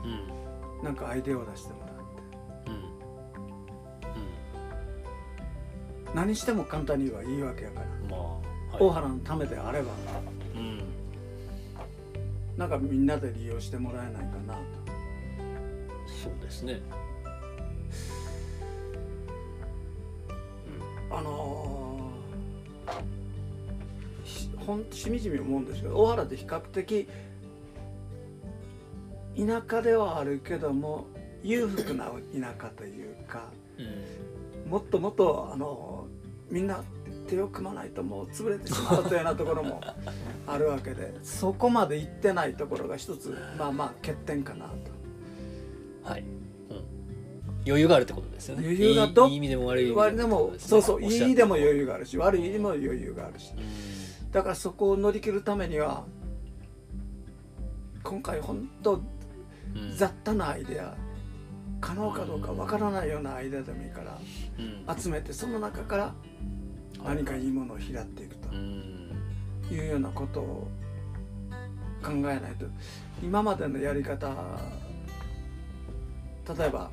[0.05, 0.85] うん。
[0.85, 1.95] なんかアイデアを出してもらって。
[2.71, 2.75] う
[6.13, 6.15] ん。
[6.15, 8.81] 何しても簡単に言えばいいわけやから、うんまあはい。
[8.81, 9.93] 大原のためであれば。
[10.55, 10.83] うん。
[12.57, 14.61] なんかみんなで利用してもらえないかなと。
[16.07, 16.81] そうですね
[24.67, 27.09] ほんとしみじみ思うんですけど大原って比較的
[29.37, 31.07] 田舎ではあるけども
[31.43, 32.13] 裕福な田
[32.61, 33.83] 舎というかう
[34.69, 34.71] ん。
[34.71, 36.07] もっともっとあの
[36.51, 36.83] みんな
[37.29, 39.81] 手を組まないともう潰れてしまうというようなところも
[40.47, 44.75] あるわけで そこまで行ってないところが一つまあまあ欠点かなと。
[46.09, 46.27] はい、うん、
[47.67, 48.63] 余裕があるってことですよね。
[48.65, 53.53] 余裕がどいい意味でも悪い意味割でもそうそういい意味でも余裕裕があるし悪い意味でも余裕があるし
[54.33, 56.05] だからそこを乗り切るためには
[58.03, 59.03] 今回本当
[59.97, 60.97] 雑多なアイデア
[61.81, 64.03] 可能かどうかわからないようなアイデアでもいいか
[64.87, 66.15] ら集めてその中から
[67.05, 68.49] 何かいいものを拾っていくと。
[69.71, 70.69] いうようなことを
[72.03, 72.67] 考えないと。
[73.23, 74.29] 今までのやり方
[76.57, 76.91] 例えば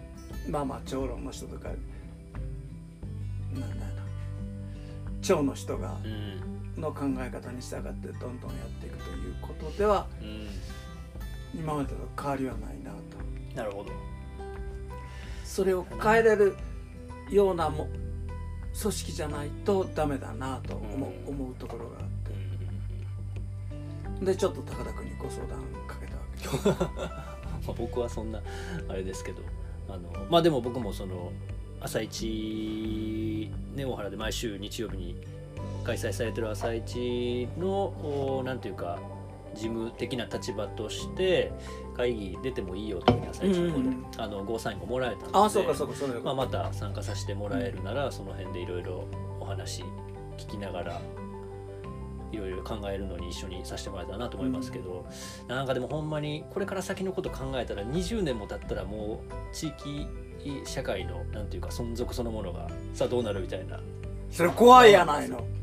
[0.49, 1.81] まあまあ長老の人とかなんだ
[3.67, 3.85] ろうな
[5.21, 5.97] 長の人が
[6.77, 10.07] の考え方に従ってどんどんやっていくということでは
[11.53, 12.97] 今までと変わりはないなと。
[13.55, 13.91] なるほど。
[15.45, 16.55] それを変えれる
[17.29, 17.88] ようなも
[18.81, 21.36] 組織じゃないとダメだなと思う,、うん。
[21.36, 22.03] 思うところがあっ
[24.19, 24.25] て。
[24.25, 26.81] でちょっと高田君にご相談かけたわけ
[27.67, 28.41] まあ僕はそんな
[28.88, 29.41] あれですけど
[29.89, 31.31] あのまあでも僕もその
[31.81, 35.15] 朝一ね大原で毎週日曜日に
[35.83, 38.99] 開催されてる朝一のおなんていうか
[39.53, 41.51] 事務的な立場として
[41.95, 44.05] 会議出てもいいよというふうに朝一の方で、うんうんうん。
[44.17, 49.07] あのゴーサインがもらえたのでああそうかそうかそれまあ、また参加させてもらえるなら、その辺でいろいろ
[49.39, 49.83] お話
[50.37, 51.01] 聞きながら
[52.31, 55.05] いろいろ考えるのに一緒にさせてもらえたらなと思いますけど、
[55.47, 60.07] なんかでもほんまにこれから先のこと考えたら20年も経ったらもう地域
[60.65, 63.79] 社会のなんていうか存続そのものがさあどうなるみたいな、
[64.31, 65.45] それ怖いやないの。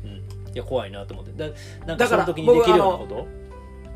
[0.53, 1.31] いや怖いなと思って。
[1.31, 1.53] だ
[1.85, 3.27] なんだかその時にできるようなこと？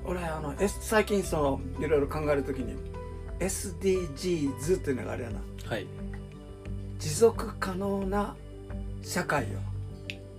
[0.06, 2.76] 俺あの S 最近そのいろいろ考えるときに
[3.39, 5.39] SDGs っていうのがあれやな。
[5.65, 5.88] はい、
[7.00, 8.36] 持続可能な
[9.02, 9.48] 社会を。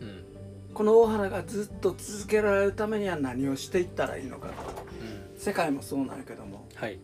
[0.01, 0.25] うん。
[0.73, 4.55] この大原がずっと続けられるためには何をしていったらいいのかと。
[5.35, 6.67] うん、世界もそうなんやけども。
[6.75, 6.99] はい、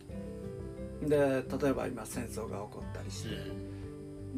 [1.03, 3.29] で例えば今戦争が起こったりして、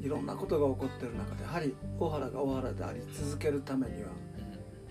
[0.01, 4.09] いろんなことが起こってる中でやはり大原が大原であり続けるためには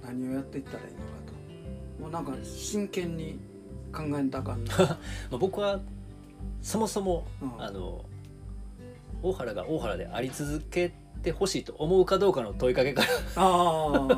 [0.04, 2.02] 何をやっていったらいいのかと。
[2.02, 3.38] もうなんか真剣に
[3.92, 4.86] 考えんとあかんな、 ま
[5.32, 5.80] あ、僕は
[6.60, 7.62] そもそも、うん。
[7.62, 8.04] あの
[9.22, 14.08] 大原が大原であり続けてほしいと思うかどうかの問いかけからあ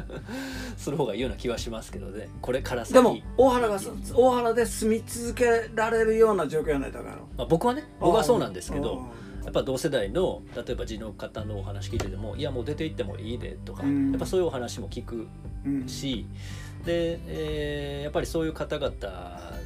[0.78, 2.30] する方がいいような気はしますけどね。
[2.40, 2.98] これから先。
[2.98, 7.28] あでも大原がそ大原で住み続けられるような状況やないとあかんやろ。
[7.36, 14.10] まあ、僕はね僕はそうなんですけどあやっぱ同世代の例えば地の方のお話聞いててもいやもう出て行ってもいいでとか、うん。
[14.10, 15.88] やっぱそういうお話も聞くーうん。
[15.88, 16.26] し
[16.84, 18.92] で、えーやっぱりそういう方々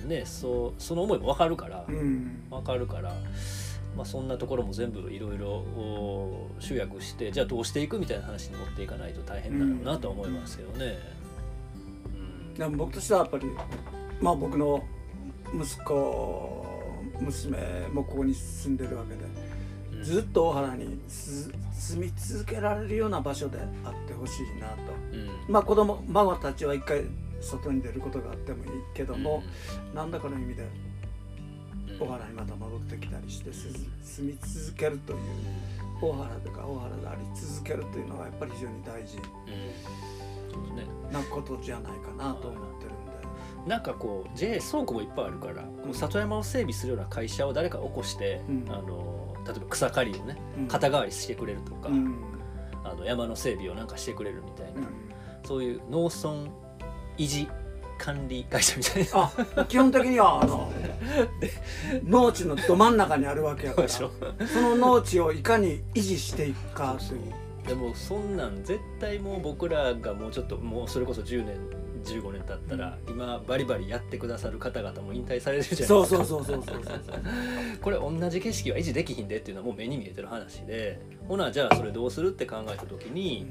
[0.06, 2.42] ねそうその思いも分かるから、うん。
[2.50, 3.14] 分かるから、
[3.96, 10.98] まあ、そんなところも全部いろいろお集約してじゃあどうしていくみたいな話に持っていかないと大変だろうなとは思いますけどね。
[12.14, 12.54] うん。
[12.54, 13.46] でも僕としてはやっぱり
[14.20, 14.84] まあ僕の
[15.54, 16.66] 息子
[17.18, 17.58] 娘
[17.92, 19.39] もここに住んでるわけでうん
[20.02, 24.76] ずっと大原にす住み続けられるような場所であってほしいなと。
[25.12, 25.52] うん。
[25.52, 27.04] まあ子供孫たちは一回
[27.40, 29.42] 外に出ることがあってもいいけども、
[29.94, 30.68] 何らかの意味で
[31.88, 31.98] うん。
[32.00, 33.68] 大原にまた戻ってきたりしてす
[34.02, 35.18] 住み続けるという
[36.00, 39.18] 大原とか大原であり続けるというのはやっぱり非常に大事
[41.12, 43.10] なことじゃないかなと思ってるんで。
[43.66, 48.64] なんかこう JA 倉庫もいっぱいあるから、こう里山を整備するような会社を誰か起こして、うん。
[48.70, 50.68] あの例えば草刈りをねうん。
[50.68, 52.16] 肩代わりしてくれるとか、うん。
[52.84, 54.86] あの山の整備をなんかしてくれるみたいな、うん。
[55.44, 56.50] そういう農村
[57.16, 57.48] 維持
[57.98, 59.32] 管理会社みたいな。
[59.56, 60.72] あ基本的にはあの
[62.04, 63.86] 農地のど真ん中にあるわけやから。
[63.86, 64.10] でしょ
[64.52, 67.32] その農地をいかに維持していくかという。
[67.66, 71.56] でもそんなん絶対もう僕らがもうちょっともうそれこそ10年
[72.04, 75.86] 15年経ったら、今バリバリやってくださる方々も引退されるじゃないですか。
[75.86, 77.20] そうそうそうそうそうそう。
[77.80, 83.50] これ同じ景色は維持できひんでっていうのはもう目に見えてる話でほなじゃあそれどうするって考えた時に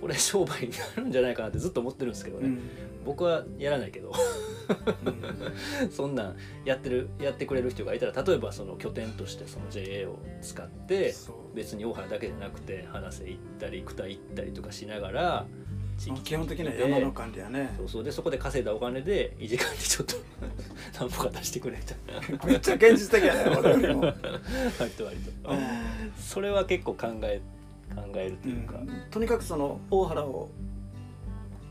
[0.00, 2.60] これ商売になるんじゃないかなってずっと思ってるんですけどね、うん。
[3.04, 4.12] 僕はやらないけど。
[5.90, 11.14] そんなんやってるやってくれる人がいたら例えばその拠点としてその JA を使って
[11.54, 15.46] 別に大原だけじゃなくて花瀬行ったり久田行ったりとかしながら
[15.96, 17.74] 基本的には山の管理やね。
[17.78, 18.04] そうそう。
[18.04, 20.14] でそこで稼いだお金で維持管理ちょっと
[21.00, 21.82] 何歩か出してくれみ
[22.38, 22.46] た。
[22.46, 24.02] めっちゃ現実的やね俺よりも、
[24.78, 25.52] 割と割と。
[26.20, 27.40] それは結構考え
[27.94, 30.50] 考えるとういうか、ん、とにかくその大原を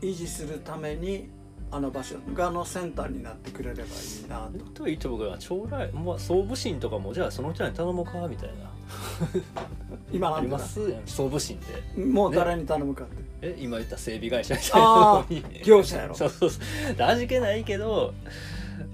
[0.00, 1.28] 維持するために
[1.70, 3.84] あの場所がのセンターになってくれればい
[4.24, 4.82] いなと。
[4.82, 8.70] といいと僕は将来、まあ、総武神とかもじゃあその人らに頼もうかみたいな
[10.12, 10.80] 今なんだあります？
[11.06, 11.58] 総武神っ
[11.94, 12.00] て。
[12.00, 15.44] もう誰に頼むかって、え今言った整備会社みたいなあのに。
[15.44, 16.14] あ業者やろ。
[16.16, 17.02] そうそうそう。
[17.02, 18.14] 味気ないけど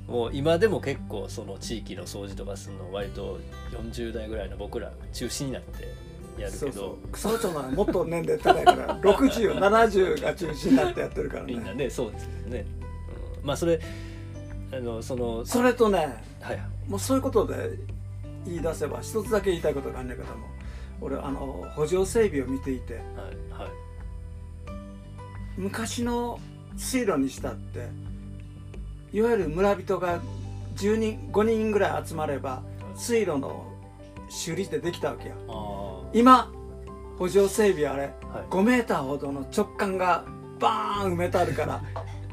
[0.07, 3.39] もう今でも結構その地域の掃除とかするの割と
[3.73, 5.85] 40代ぐらいの僕ら中心になって
[6.41, 6.59] やるけど。
[6.59, 7.09] そうそう。
[7.13, 12.65] 草野町ならもっと年齢高いから 6070が中心になってやってるからみんなねねそうですよね、
[13.43, 13.81] うん、まあそれ
[14.73, 15.99] あのそのそれとね
[16.41, 16.63] はいはい。
[16.89, 17.71] もうそういうことで
[18.47, 20.47] 言い出せば一つだけ言いたいことがあるんだけども
[21.01, 23.03] 俺あの補助整備を見ていてはい
[23.63, 23.71] はい。
[25.57, 26.41] 昔の
[26.77, 27.89] 水路にしたって
[29.13, 30.21] いわゆる村人が
[30.77, 32.63] 10人5人ぐらい集まれば
[32.97, 33.67] 水路の
[34.31, 35.35] 修理ってできたわけよ。
[35.49, 36.51] あ今
[37.19, 38.47] 補助整備あれあはい。
[38.49, 40.25] 5メーターほどの直管が
[40.59, 41.83] バーン埋めてあるから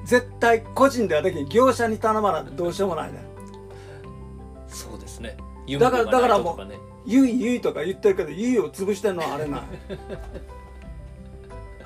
[0.06, 1.50] 絶対個人ではできん。
[1.50, 3.20] 業者に頼まなどうしようもないね
[5.78, 5.92] ですね。
[5.92, 9.62] だからとだからもうとねゆいゆいとか言ってるけどゆいを潰してんのはあれない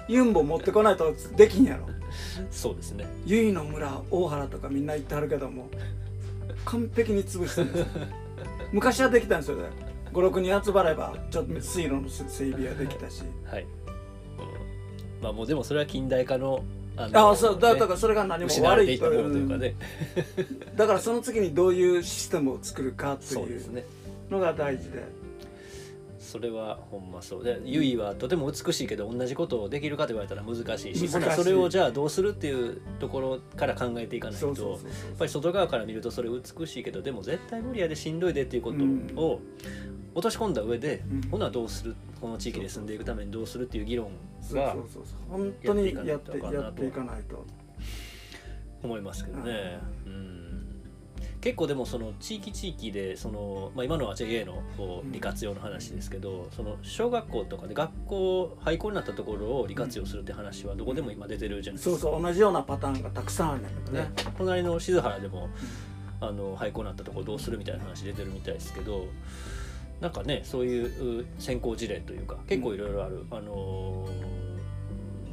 [0.14, 1.88] ユンボ持ってこないとできんやろ。
[2.52, 3.08] そうですね。
[3.26, 5.70] 由比の村大原とかみんな行ってはるけども
[6.66, 7.80] 完璧に潰してるんです。
[7.80, 7.88] よ
[8.72, 9.58] 昔はできたんですよ。
[9.58, 9.70] ね
[10.14, 13.24] 56人集まればちょっと水路の整備はできたし。
[13.46, 13.68] はい、うん
[15.24, 16.64] まあもうでもそれは近代化の
[16.96, 17.80] あのああそうだね。
[17.80, 19.76] だからそれが何も悪いとていうかね、
[20.76, 23.86] だからその次にどういうシステムを作るかというそうですね。
[24.30, 25.24] のが大事で。
[26.34, 27.44] それはほんまそう。
[27.44, 34.58] でゆいはとても美しいけど同じことをできるかと言われたら難しいしそれをじゃあどうするっていうところから考えていかないとやっ
[35.20, 39.42] ぱり外側から見るとそれ美しいけどでも絶対無理やでしんどいでっていうことを
[40.14, 41.30] 落とし込んだ上で、うん。
[41.30, 44.12] ほなどうするこの地域で住んでいくためにどうするっていう議論
[44.52, 45.16] がそうそうそう。
[45.30, 47.46] 本当にやっていかないと。
[48.84, 49.80] 思いますけどね。
[50.06, 50.44] うん。
[51.42, 62.02] 結構でもその地域地域でその、まあ、今のは JA のこううん利活用の話ですけど、その小学校とかで学校廃校になったところを利活用するって話はどこでも今出てるじゃないですか。
[62.02, 62.22] そうそう。
[62.22, 64.00] 同じようなパターンがたくさんあるんだけどね。
[64.00, 65.50] ね、隣の静原でも
[66.22, 69.08] あの廃校になったところどうするみたいな話出てるみたいですけど
[70.04, 74.34] なんかねそういうう先行事例というか結構いろいろある、あのー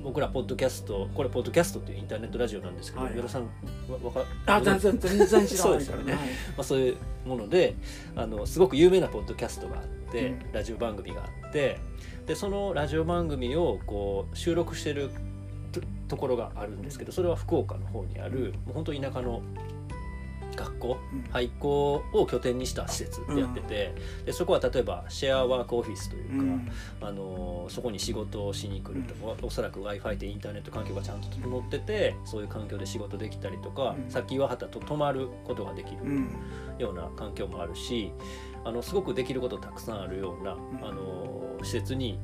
[0.02, 6.04] 僕らポッドキャストこれポッドキャストっていうインターネットラジオなんですけど、はいさんわわかあ全然全然知らそうないからね。
[6.04, 7.76] ですよね、まあ、そういうもので
[8.16, 10.52] あのすごく有名なポッドキャストがあって、うん。
[10.52, 11.78] ラジオ番組があって
[12.26, 15.10] でそのラジオ番組をこう収録してる
[15.70, 19.42] とところがあるんですけどそれは福岡の方にあるもう本当田舎の
[20.56, 21.22] 学校うん。
[21.30, 23.94] 廃校を拠点にした施設でやってて、
[24.26, 26.70] でそこは例えばシェアワークオフィスというか、うん。
[27.00, 34.10] あのそこに仕事をしに来ると、おおそらく w i f i でインターネット環境がちゃんと整っててそういう環境で仕事できたりとか、うん。
[34.10, 36.30] さっき言わはったと泊まることができるうん。
[36.78, 38.10] ような環境もあるし
[38.64, 40.56] あのすごくできることたくさんあるような、ん。
[40.82, 42.18] あの施設に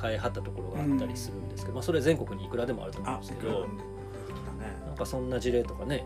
[0.00, 3.66] 変えはったところがあったりするんですけど、まあ、それ全国にいくらでもあると思うんあですけど
[4.86, 6.04] なんかそんな事例とかね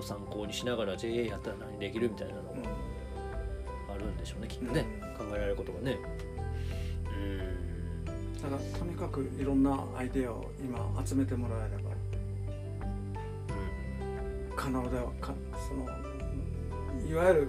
[0.00, 2.48] と参考にしながら JA やったら何できるみたいなのが
[3.94, 4.86] あるんでしょうねきっとね、
[5.16, 5.98] 考えられることがね。
[7.06, 8.04] うん。
[8.42, 11.90] だからとにかくいろんなアイデアを今集めてもらえれば
[14.56, 15.34] 可能ではか
[15.68, 15.86] その
[17.06, 17.48] いわゆる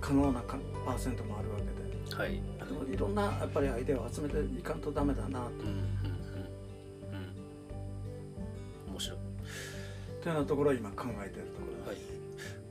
[0.00, 2.16] 可能なかパーセントもあるわけで。
[2.16, 2.32] はい。
[2.32, 5.46] でもいろんなやっぱりアイデアを集めていかんとダメだなと。
[5.64, 5.91] うん
[10.22, 12.12] というようなところを今考えているところはいです。。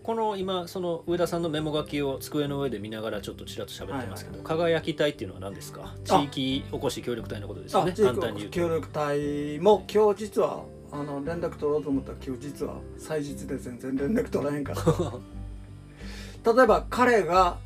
[0.03, 5.93] この今その上田さんのメモ書きを机の上で見ながらちょっとちらっと喋ってますけど、輝き隊っていうのは何ですか？
[6.05, 7.91] 地域おこし協力隊のことですよね。
[7.91, 8.59] あ地簡単に言うと。
[8.59, 14.81] 域協力隊も今日実はあの連絡取ろうと思ったら今日実は祭日で全然連絡取らへんから
[16.53, 17.57] 例えば彼が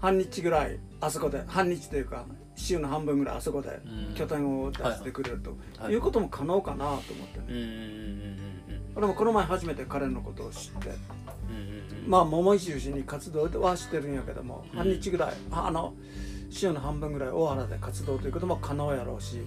[0.00, 2.24] 半日ぐらいあそこで半日というか
[2.56, 3.80] 週の半分ぐらいあそこで
[4.14, 8.57] 拠点を出してくれるということも可能かなと思ってね。
[8.98, 10.90] 俺もこの前初めて彼のことを知って、
[12.08, 15.94] まあ桃井中心に活動はしてるんやけども、半日ぐらいあの
[16.50, 19.40] 週の半分ぐらい大原で活動ということも可能やろうし、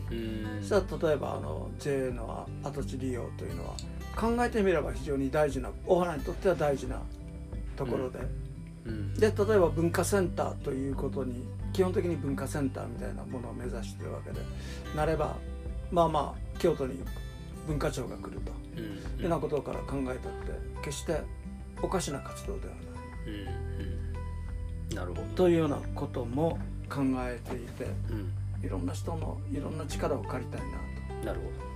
[0.62, 3.76] そしたら例えばあの JA の跡地利用というのは
[4.16, 7.02] 考えてみれば非常に大事な大原にとっては大事な
[7.76, 8.20] ところで。
[9.18, 14.40] で例えば文化センターということに基本的に文化センターみたいなものを目指してるわけで。
[14.96, 15.36] なれば
[15.92, 17.04] まあまあ京都に
[17.68, 18.84] 文化庁が来ると、うん。
[18.84, 20.22] うん、いうようなことから考えたって
[20.84, 21.22] 決して
[21.82, 22.84] おかしな活動ではない。
[23.28, 24.90] うん。
[24.90, 25.22] うん、なるほど。
[25.36, 26.58] というようなことも
[26.90, 30.68] 考えていて、うん、いろんな人のいろんな力を借りたいな
[31.22, 31.26] と。
[31.26, 31.72] なるほど。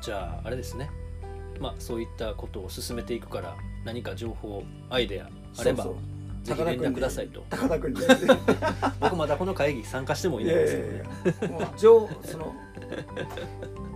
[0.00, 0.90] じゃああれですね。
[1.60, 5.84] まあそういったことを進めていくから何か情報アイデアあれば
[6.42, 7.44] ぜひ連絡くださいと。
[7.48, 8.00] 高田君に。
[9.00, 10.66] 僕またこの会議参加してもいいんで
[11.22, 12.54] すけど、ね、情その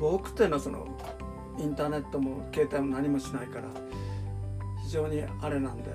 [0.00, 0.86] 僕っていうのはその
[1.58, 3.64] インターネットも携帯も何もしないから
[4.84, 5.90] 非常にあれなんで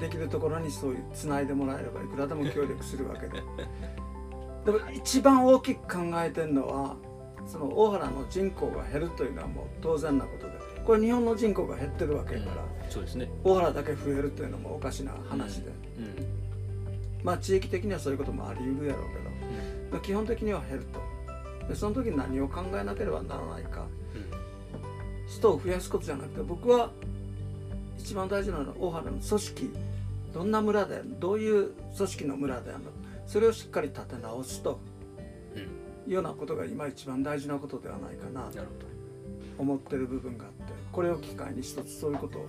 [0.00, 3.42] できるところにそういうつないでもらえればいくらでも協力するわけで。
[4.64, 6.96] でも一番大きく考えてるのは
[7.46, 16.04] その大原の人口が減るというのはもう当然なことでこれ日本の人口が減ってるわけやから、うん、そうですね、大原だけ増えるというのもおかしな話で、うん。
[16.04, 16.12] うん、
[17.22, 21.00] まあ地域的にはそういうこともあり得るやろうけど、基本的には減ると
[21.68, 23.86] でその時に何を考えなければならないか、
[25.26, 26.90] 人を増やすことじゃなくて僕は
[27.98, 29.70] 一番大事なのは大原の組織。
[30.34, 32.90] どんな村でどういう組織の村であるの。
[33.26, 34.80] それをしっかり立て直すと
[36.06, 38.50] いうようなことが今一番大事なことではないかな。
[38.50, 38.58] と
[39.56, 42.42] 思ってる部分があってこれを機会に一つそういうことを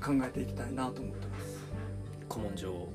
[0.00, 1.58] 考えていきたいなと思ってます。
[2.32, 2.88] 古文書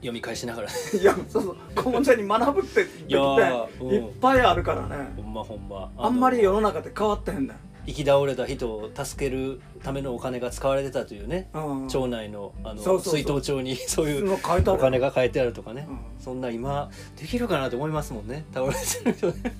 [0.00, 0.68] 読み返しながら。
[0.68, 1.56] いやそうそう。
[1.76, 5.10] 古文書に学ぶっていいっぱいあるからね。
[5.16, 5.90] ほんまほんま。
[5.96, 18.44] あんまり世の中で変わってへんだよ生き倒れた人を助けるためのお金が使われてたというね、うん、町内のあの水筒帳にそういうお金が書いてあるとかね、うん、そんな今できるかなと思いますもんね。
[18.52, 19.26] 倒れてる人。
[19.28, 19.56] ね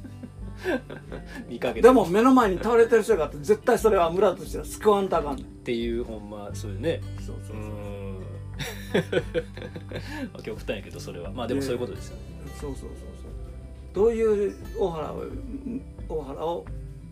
[1.48, 5.44] 見かけでも目の前に倒れてる人があって絶対それは村としては救わんとあかんねん。
[5.44, 7.00] っていうほんまそういうね。
[7.24, 7.89] そうそうそう
[10.42, 11.32] 極端やけどそれは。
[11.32, 12.22] まあでもそういうことですよね、
[12.60, 13.30] そうそうそうそう。
[13.92, 15.24] どういう大原を
[16.08, 16.66] 大原を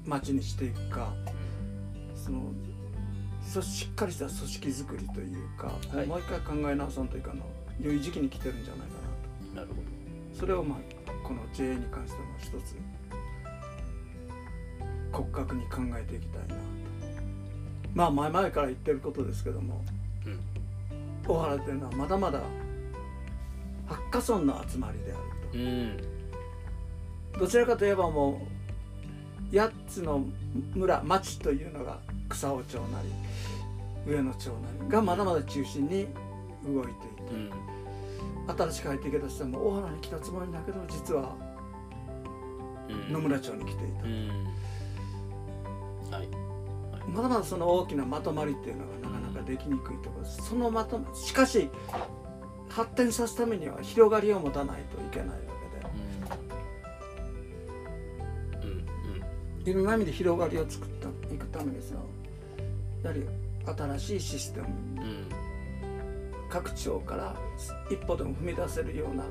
[0.07, 1.15] 町にしていくか。
[2.15, 2.53] その
[3.43, 7.47] そしっかりした組織づくりというか、はい、もう一回考え直さんというかの
[7.81, 8.95] 良い時期に来てるんじゃないか
[9.55, 9.63] なと。
[9.63, 9.81] なるほど。
[10.39, 10.79] それをまあ
[11.27, 12.77] この JA に関しても一つ
[15.13, 16.61] 骨格に考えていきたいなと。
[17.95, 19.98] まあ前々から言ってることですけども、うん、
[21.29, 22.41] 大原というのはまだまだ
[23.87, 25.61] 八カ村の集まりであると、う
[27.37, 28.41] ん、どちらかといえばも
[29.53, 30.25] う8つの
[30.75, 33.09] 村町というのが草尾町なり
[34.11, 36.07] 上野町なりがまだまだ中心に
[36.67, 36.95] 動いてい
[37.27, 37.51] て、うん、
[38.57, 41.35] 新しく入ってきた人も大原に来たつもりだけど実は
[43.11, 43.89] 野村町に来てい
[46.11, 46.29] た、はい、
[47.09, 49.08] まだまだその大きなまとまりっていうのがな
[49.49, 51.71] できにくいところですそのまとしかし
[52.69, 55.49] 発展させるためには広がりを持たないといけない
[59.65, 61.95] いろんな意味で広がりを作っていくためにさ
[63.03, 63.23] やはり
[63.99, 65.27] 新しいシステム、うん、
[66.49, 67.37] 各町から
[67.91, 69.25] 一歩でも踏み出せるような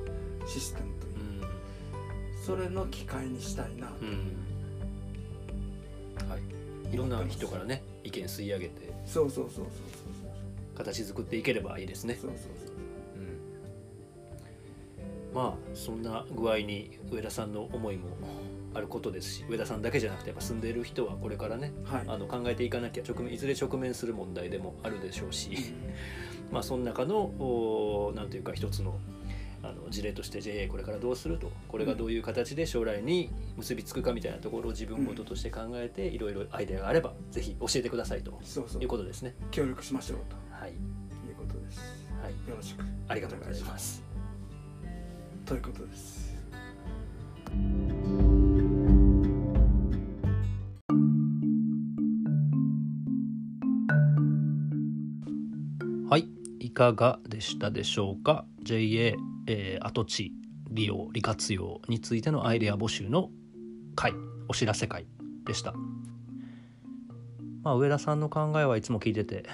[0.45, 4.35] システムという、うん、それの機会にしたいなと、うん、
[6.29, 8.87] はい、いろんな人からね意見吸い上げて。
[9.07, 9.65] そうそうそうそう
[10.77, 12.15] 形作っていければいいですね。
[12.15, 12.77] そうそうそう。
[15.33, 18.07] まあそんな具合に上田さんの思いも
[18.73, 25.51] あることですし上田さんだけじゃなくてやっぱ住んでいる人はこれからね、はい、あの考えていかなきゃ直面いずれ直面する問題でもあるでしょうし、
[26.51, 28.99] まあその中の何ていうか一つの
[29.63, 38.39] あの事例として JA これからどうするとこれがどういう形で将来に結びつくかみたいなところを自分事として考えていろいろアイデアがあればぜひ教えてくださいと
[38.79, 39.35] いうことですね。
[39.51, 40.35] 協力しましょうと、
[40.67, 41.79] はい、いうことです。
[42.21, 44.03] はい、よろしくありがとうございます。
[45.45, 46.27] ということです。
[56.77, 59.15] かがでしたでしょうか？JA、
[59.47, 60.31] えー、跡地
[60.69, 63.31] 利用利活用についてのアイデア募集の
[63.95, 64.13] 会
[64.47, 65.07] お知らせ会
[65.43, 65.73] でした、
[67.63, 69.45] まあ、上田さんの考えはいつも聞いてて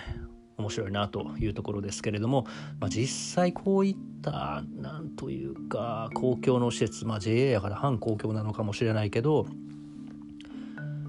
[0.57, 2.45] 面白いなというところですけれども、
[2.79, 9.47] まあ、実際こういったなんというか公共の施設、まあ、JA やから反公共なのかもしれないけど、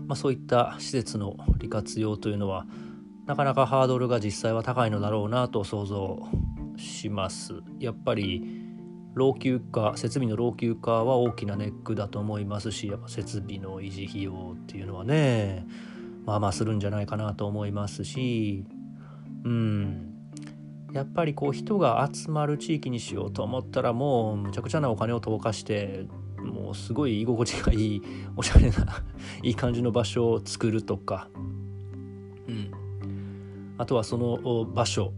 [0.06, 2.66] まあ、そういった施設の利活用というのは
[3.26, 6.28] なかなかハードルが実際は高いのだろうなと想像
[6.76, 7.54] します。
[7.78, 8.64] やっぱり
[9.14, 15.66] 老朽化設備の老朽化は大きなネックだと思いますしやっぱ設備の維持費用っていうのはね
[16.26, 18.64] まあまあするんじゃないかなと思いますし
[19.44, 20.14] うん。
[20.94, 26.06] やっぱりこう人が集まる地域にしようと思ったらもうむちゃくちゃなお金を投下して
[26.38, 28.02] もうすごい居心地がいい
[28.36, 29.02] おしゃれな
[29.42, 32.70] いい感じの場所を作るとか、うん、
[33.76, 35.12] あとはその場所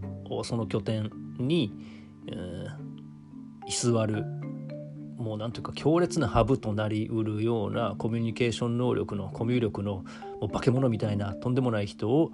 [0.45, 1.75] その拠点に、
[2.29, 4.25] えー、居座る
[5.19, 10.05] もうなんというか強烈なハブとなりうるようなコミュニケーション能力のコミュ力の
[10.53, 12.33] 化け物みたいなとんでもない人を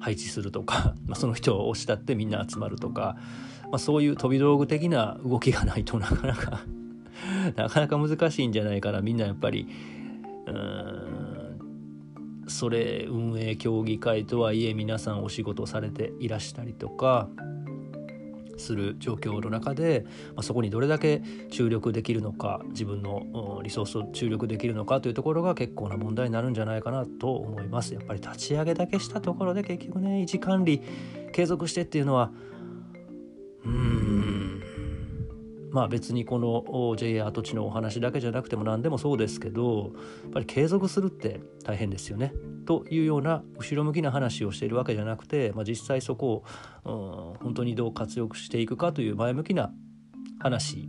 [0.00, 3.16] 配置するとか、まあ、その人を押し立ってみんな集まるとか、
[3.64, 6.64] まあ、そういう飛び道具的な動きがないと なかなか
[7.56, 9.00] なかなか難しいんじゃないかな。
[9.00, 9.66] みんなやっぱり
[10.46, 11.18] うん
[12.46, 17.28] それ運営協議会とはいえ皆さんお仕事されていらしたりとか
[18.58, 20.04] する状況の中で、
[20.34, 27.94] まあ、そこにどれだけ注力できるのか自分のリソースを注力できるのかというところが結構な問題になるんじゃないかなと思います。
[27.94, 30.82] やっぱり立ち上げだけしたところで結局ね維持管理
[31.32, 32.30] 継続してっていうのは
[33.64, 34.17] うーん
[35.70, 39.92] まあ別にこの JA 跡地のお話だけじゃなくても何でもそうですけど
[40.24, 42.32] やっぱり継続するって大変ですよね。
[42.66, 46.44] というような後ろ向きな話をしているわけじゃなくて、まあ、実際そこ
[46.84, 49.72] を、うん、本当にどう活用していくかという前向きな
[50.38, 50.88] 話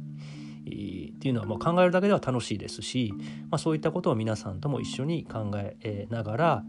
[0.65, 3.13] っていうのはもう考えるだけでは楽しいですし、
[3.49, 6.63] まあ、そういったことを皆さんとも一緒に考えながら、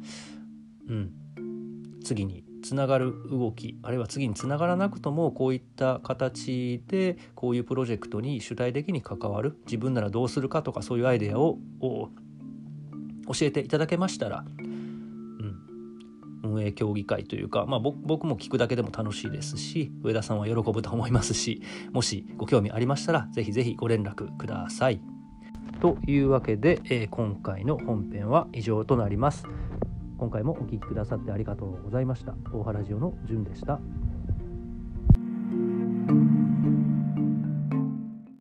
[0.88, 1.12] うん、
[2.02, 15.56] 次につながる動きあるいは次につながらなくともこういった形でこういうプロジェクトに主体的に関わる自分ならどうするかとかそういうアイデアを教えていただけましたら、うん、
[16.42, 25.00] 運営協議会というか、まあ、僕も聞くだけでも楽しいですし上田さんは喜ぶと思いますしもしご興味ありましたら是非是非ご連絡ください。
[25.80, 29.46] というわけで、えー、今回の本編は以上となります。
[30.20, 32.34] 今回もお聴きくださってありがとうございました。
[32.52, 33.80] 大原ジオのじゅんでした。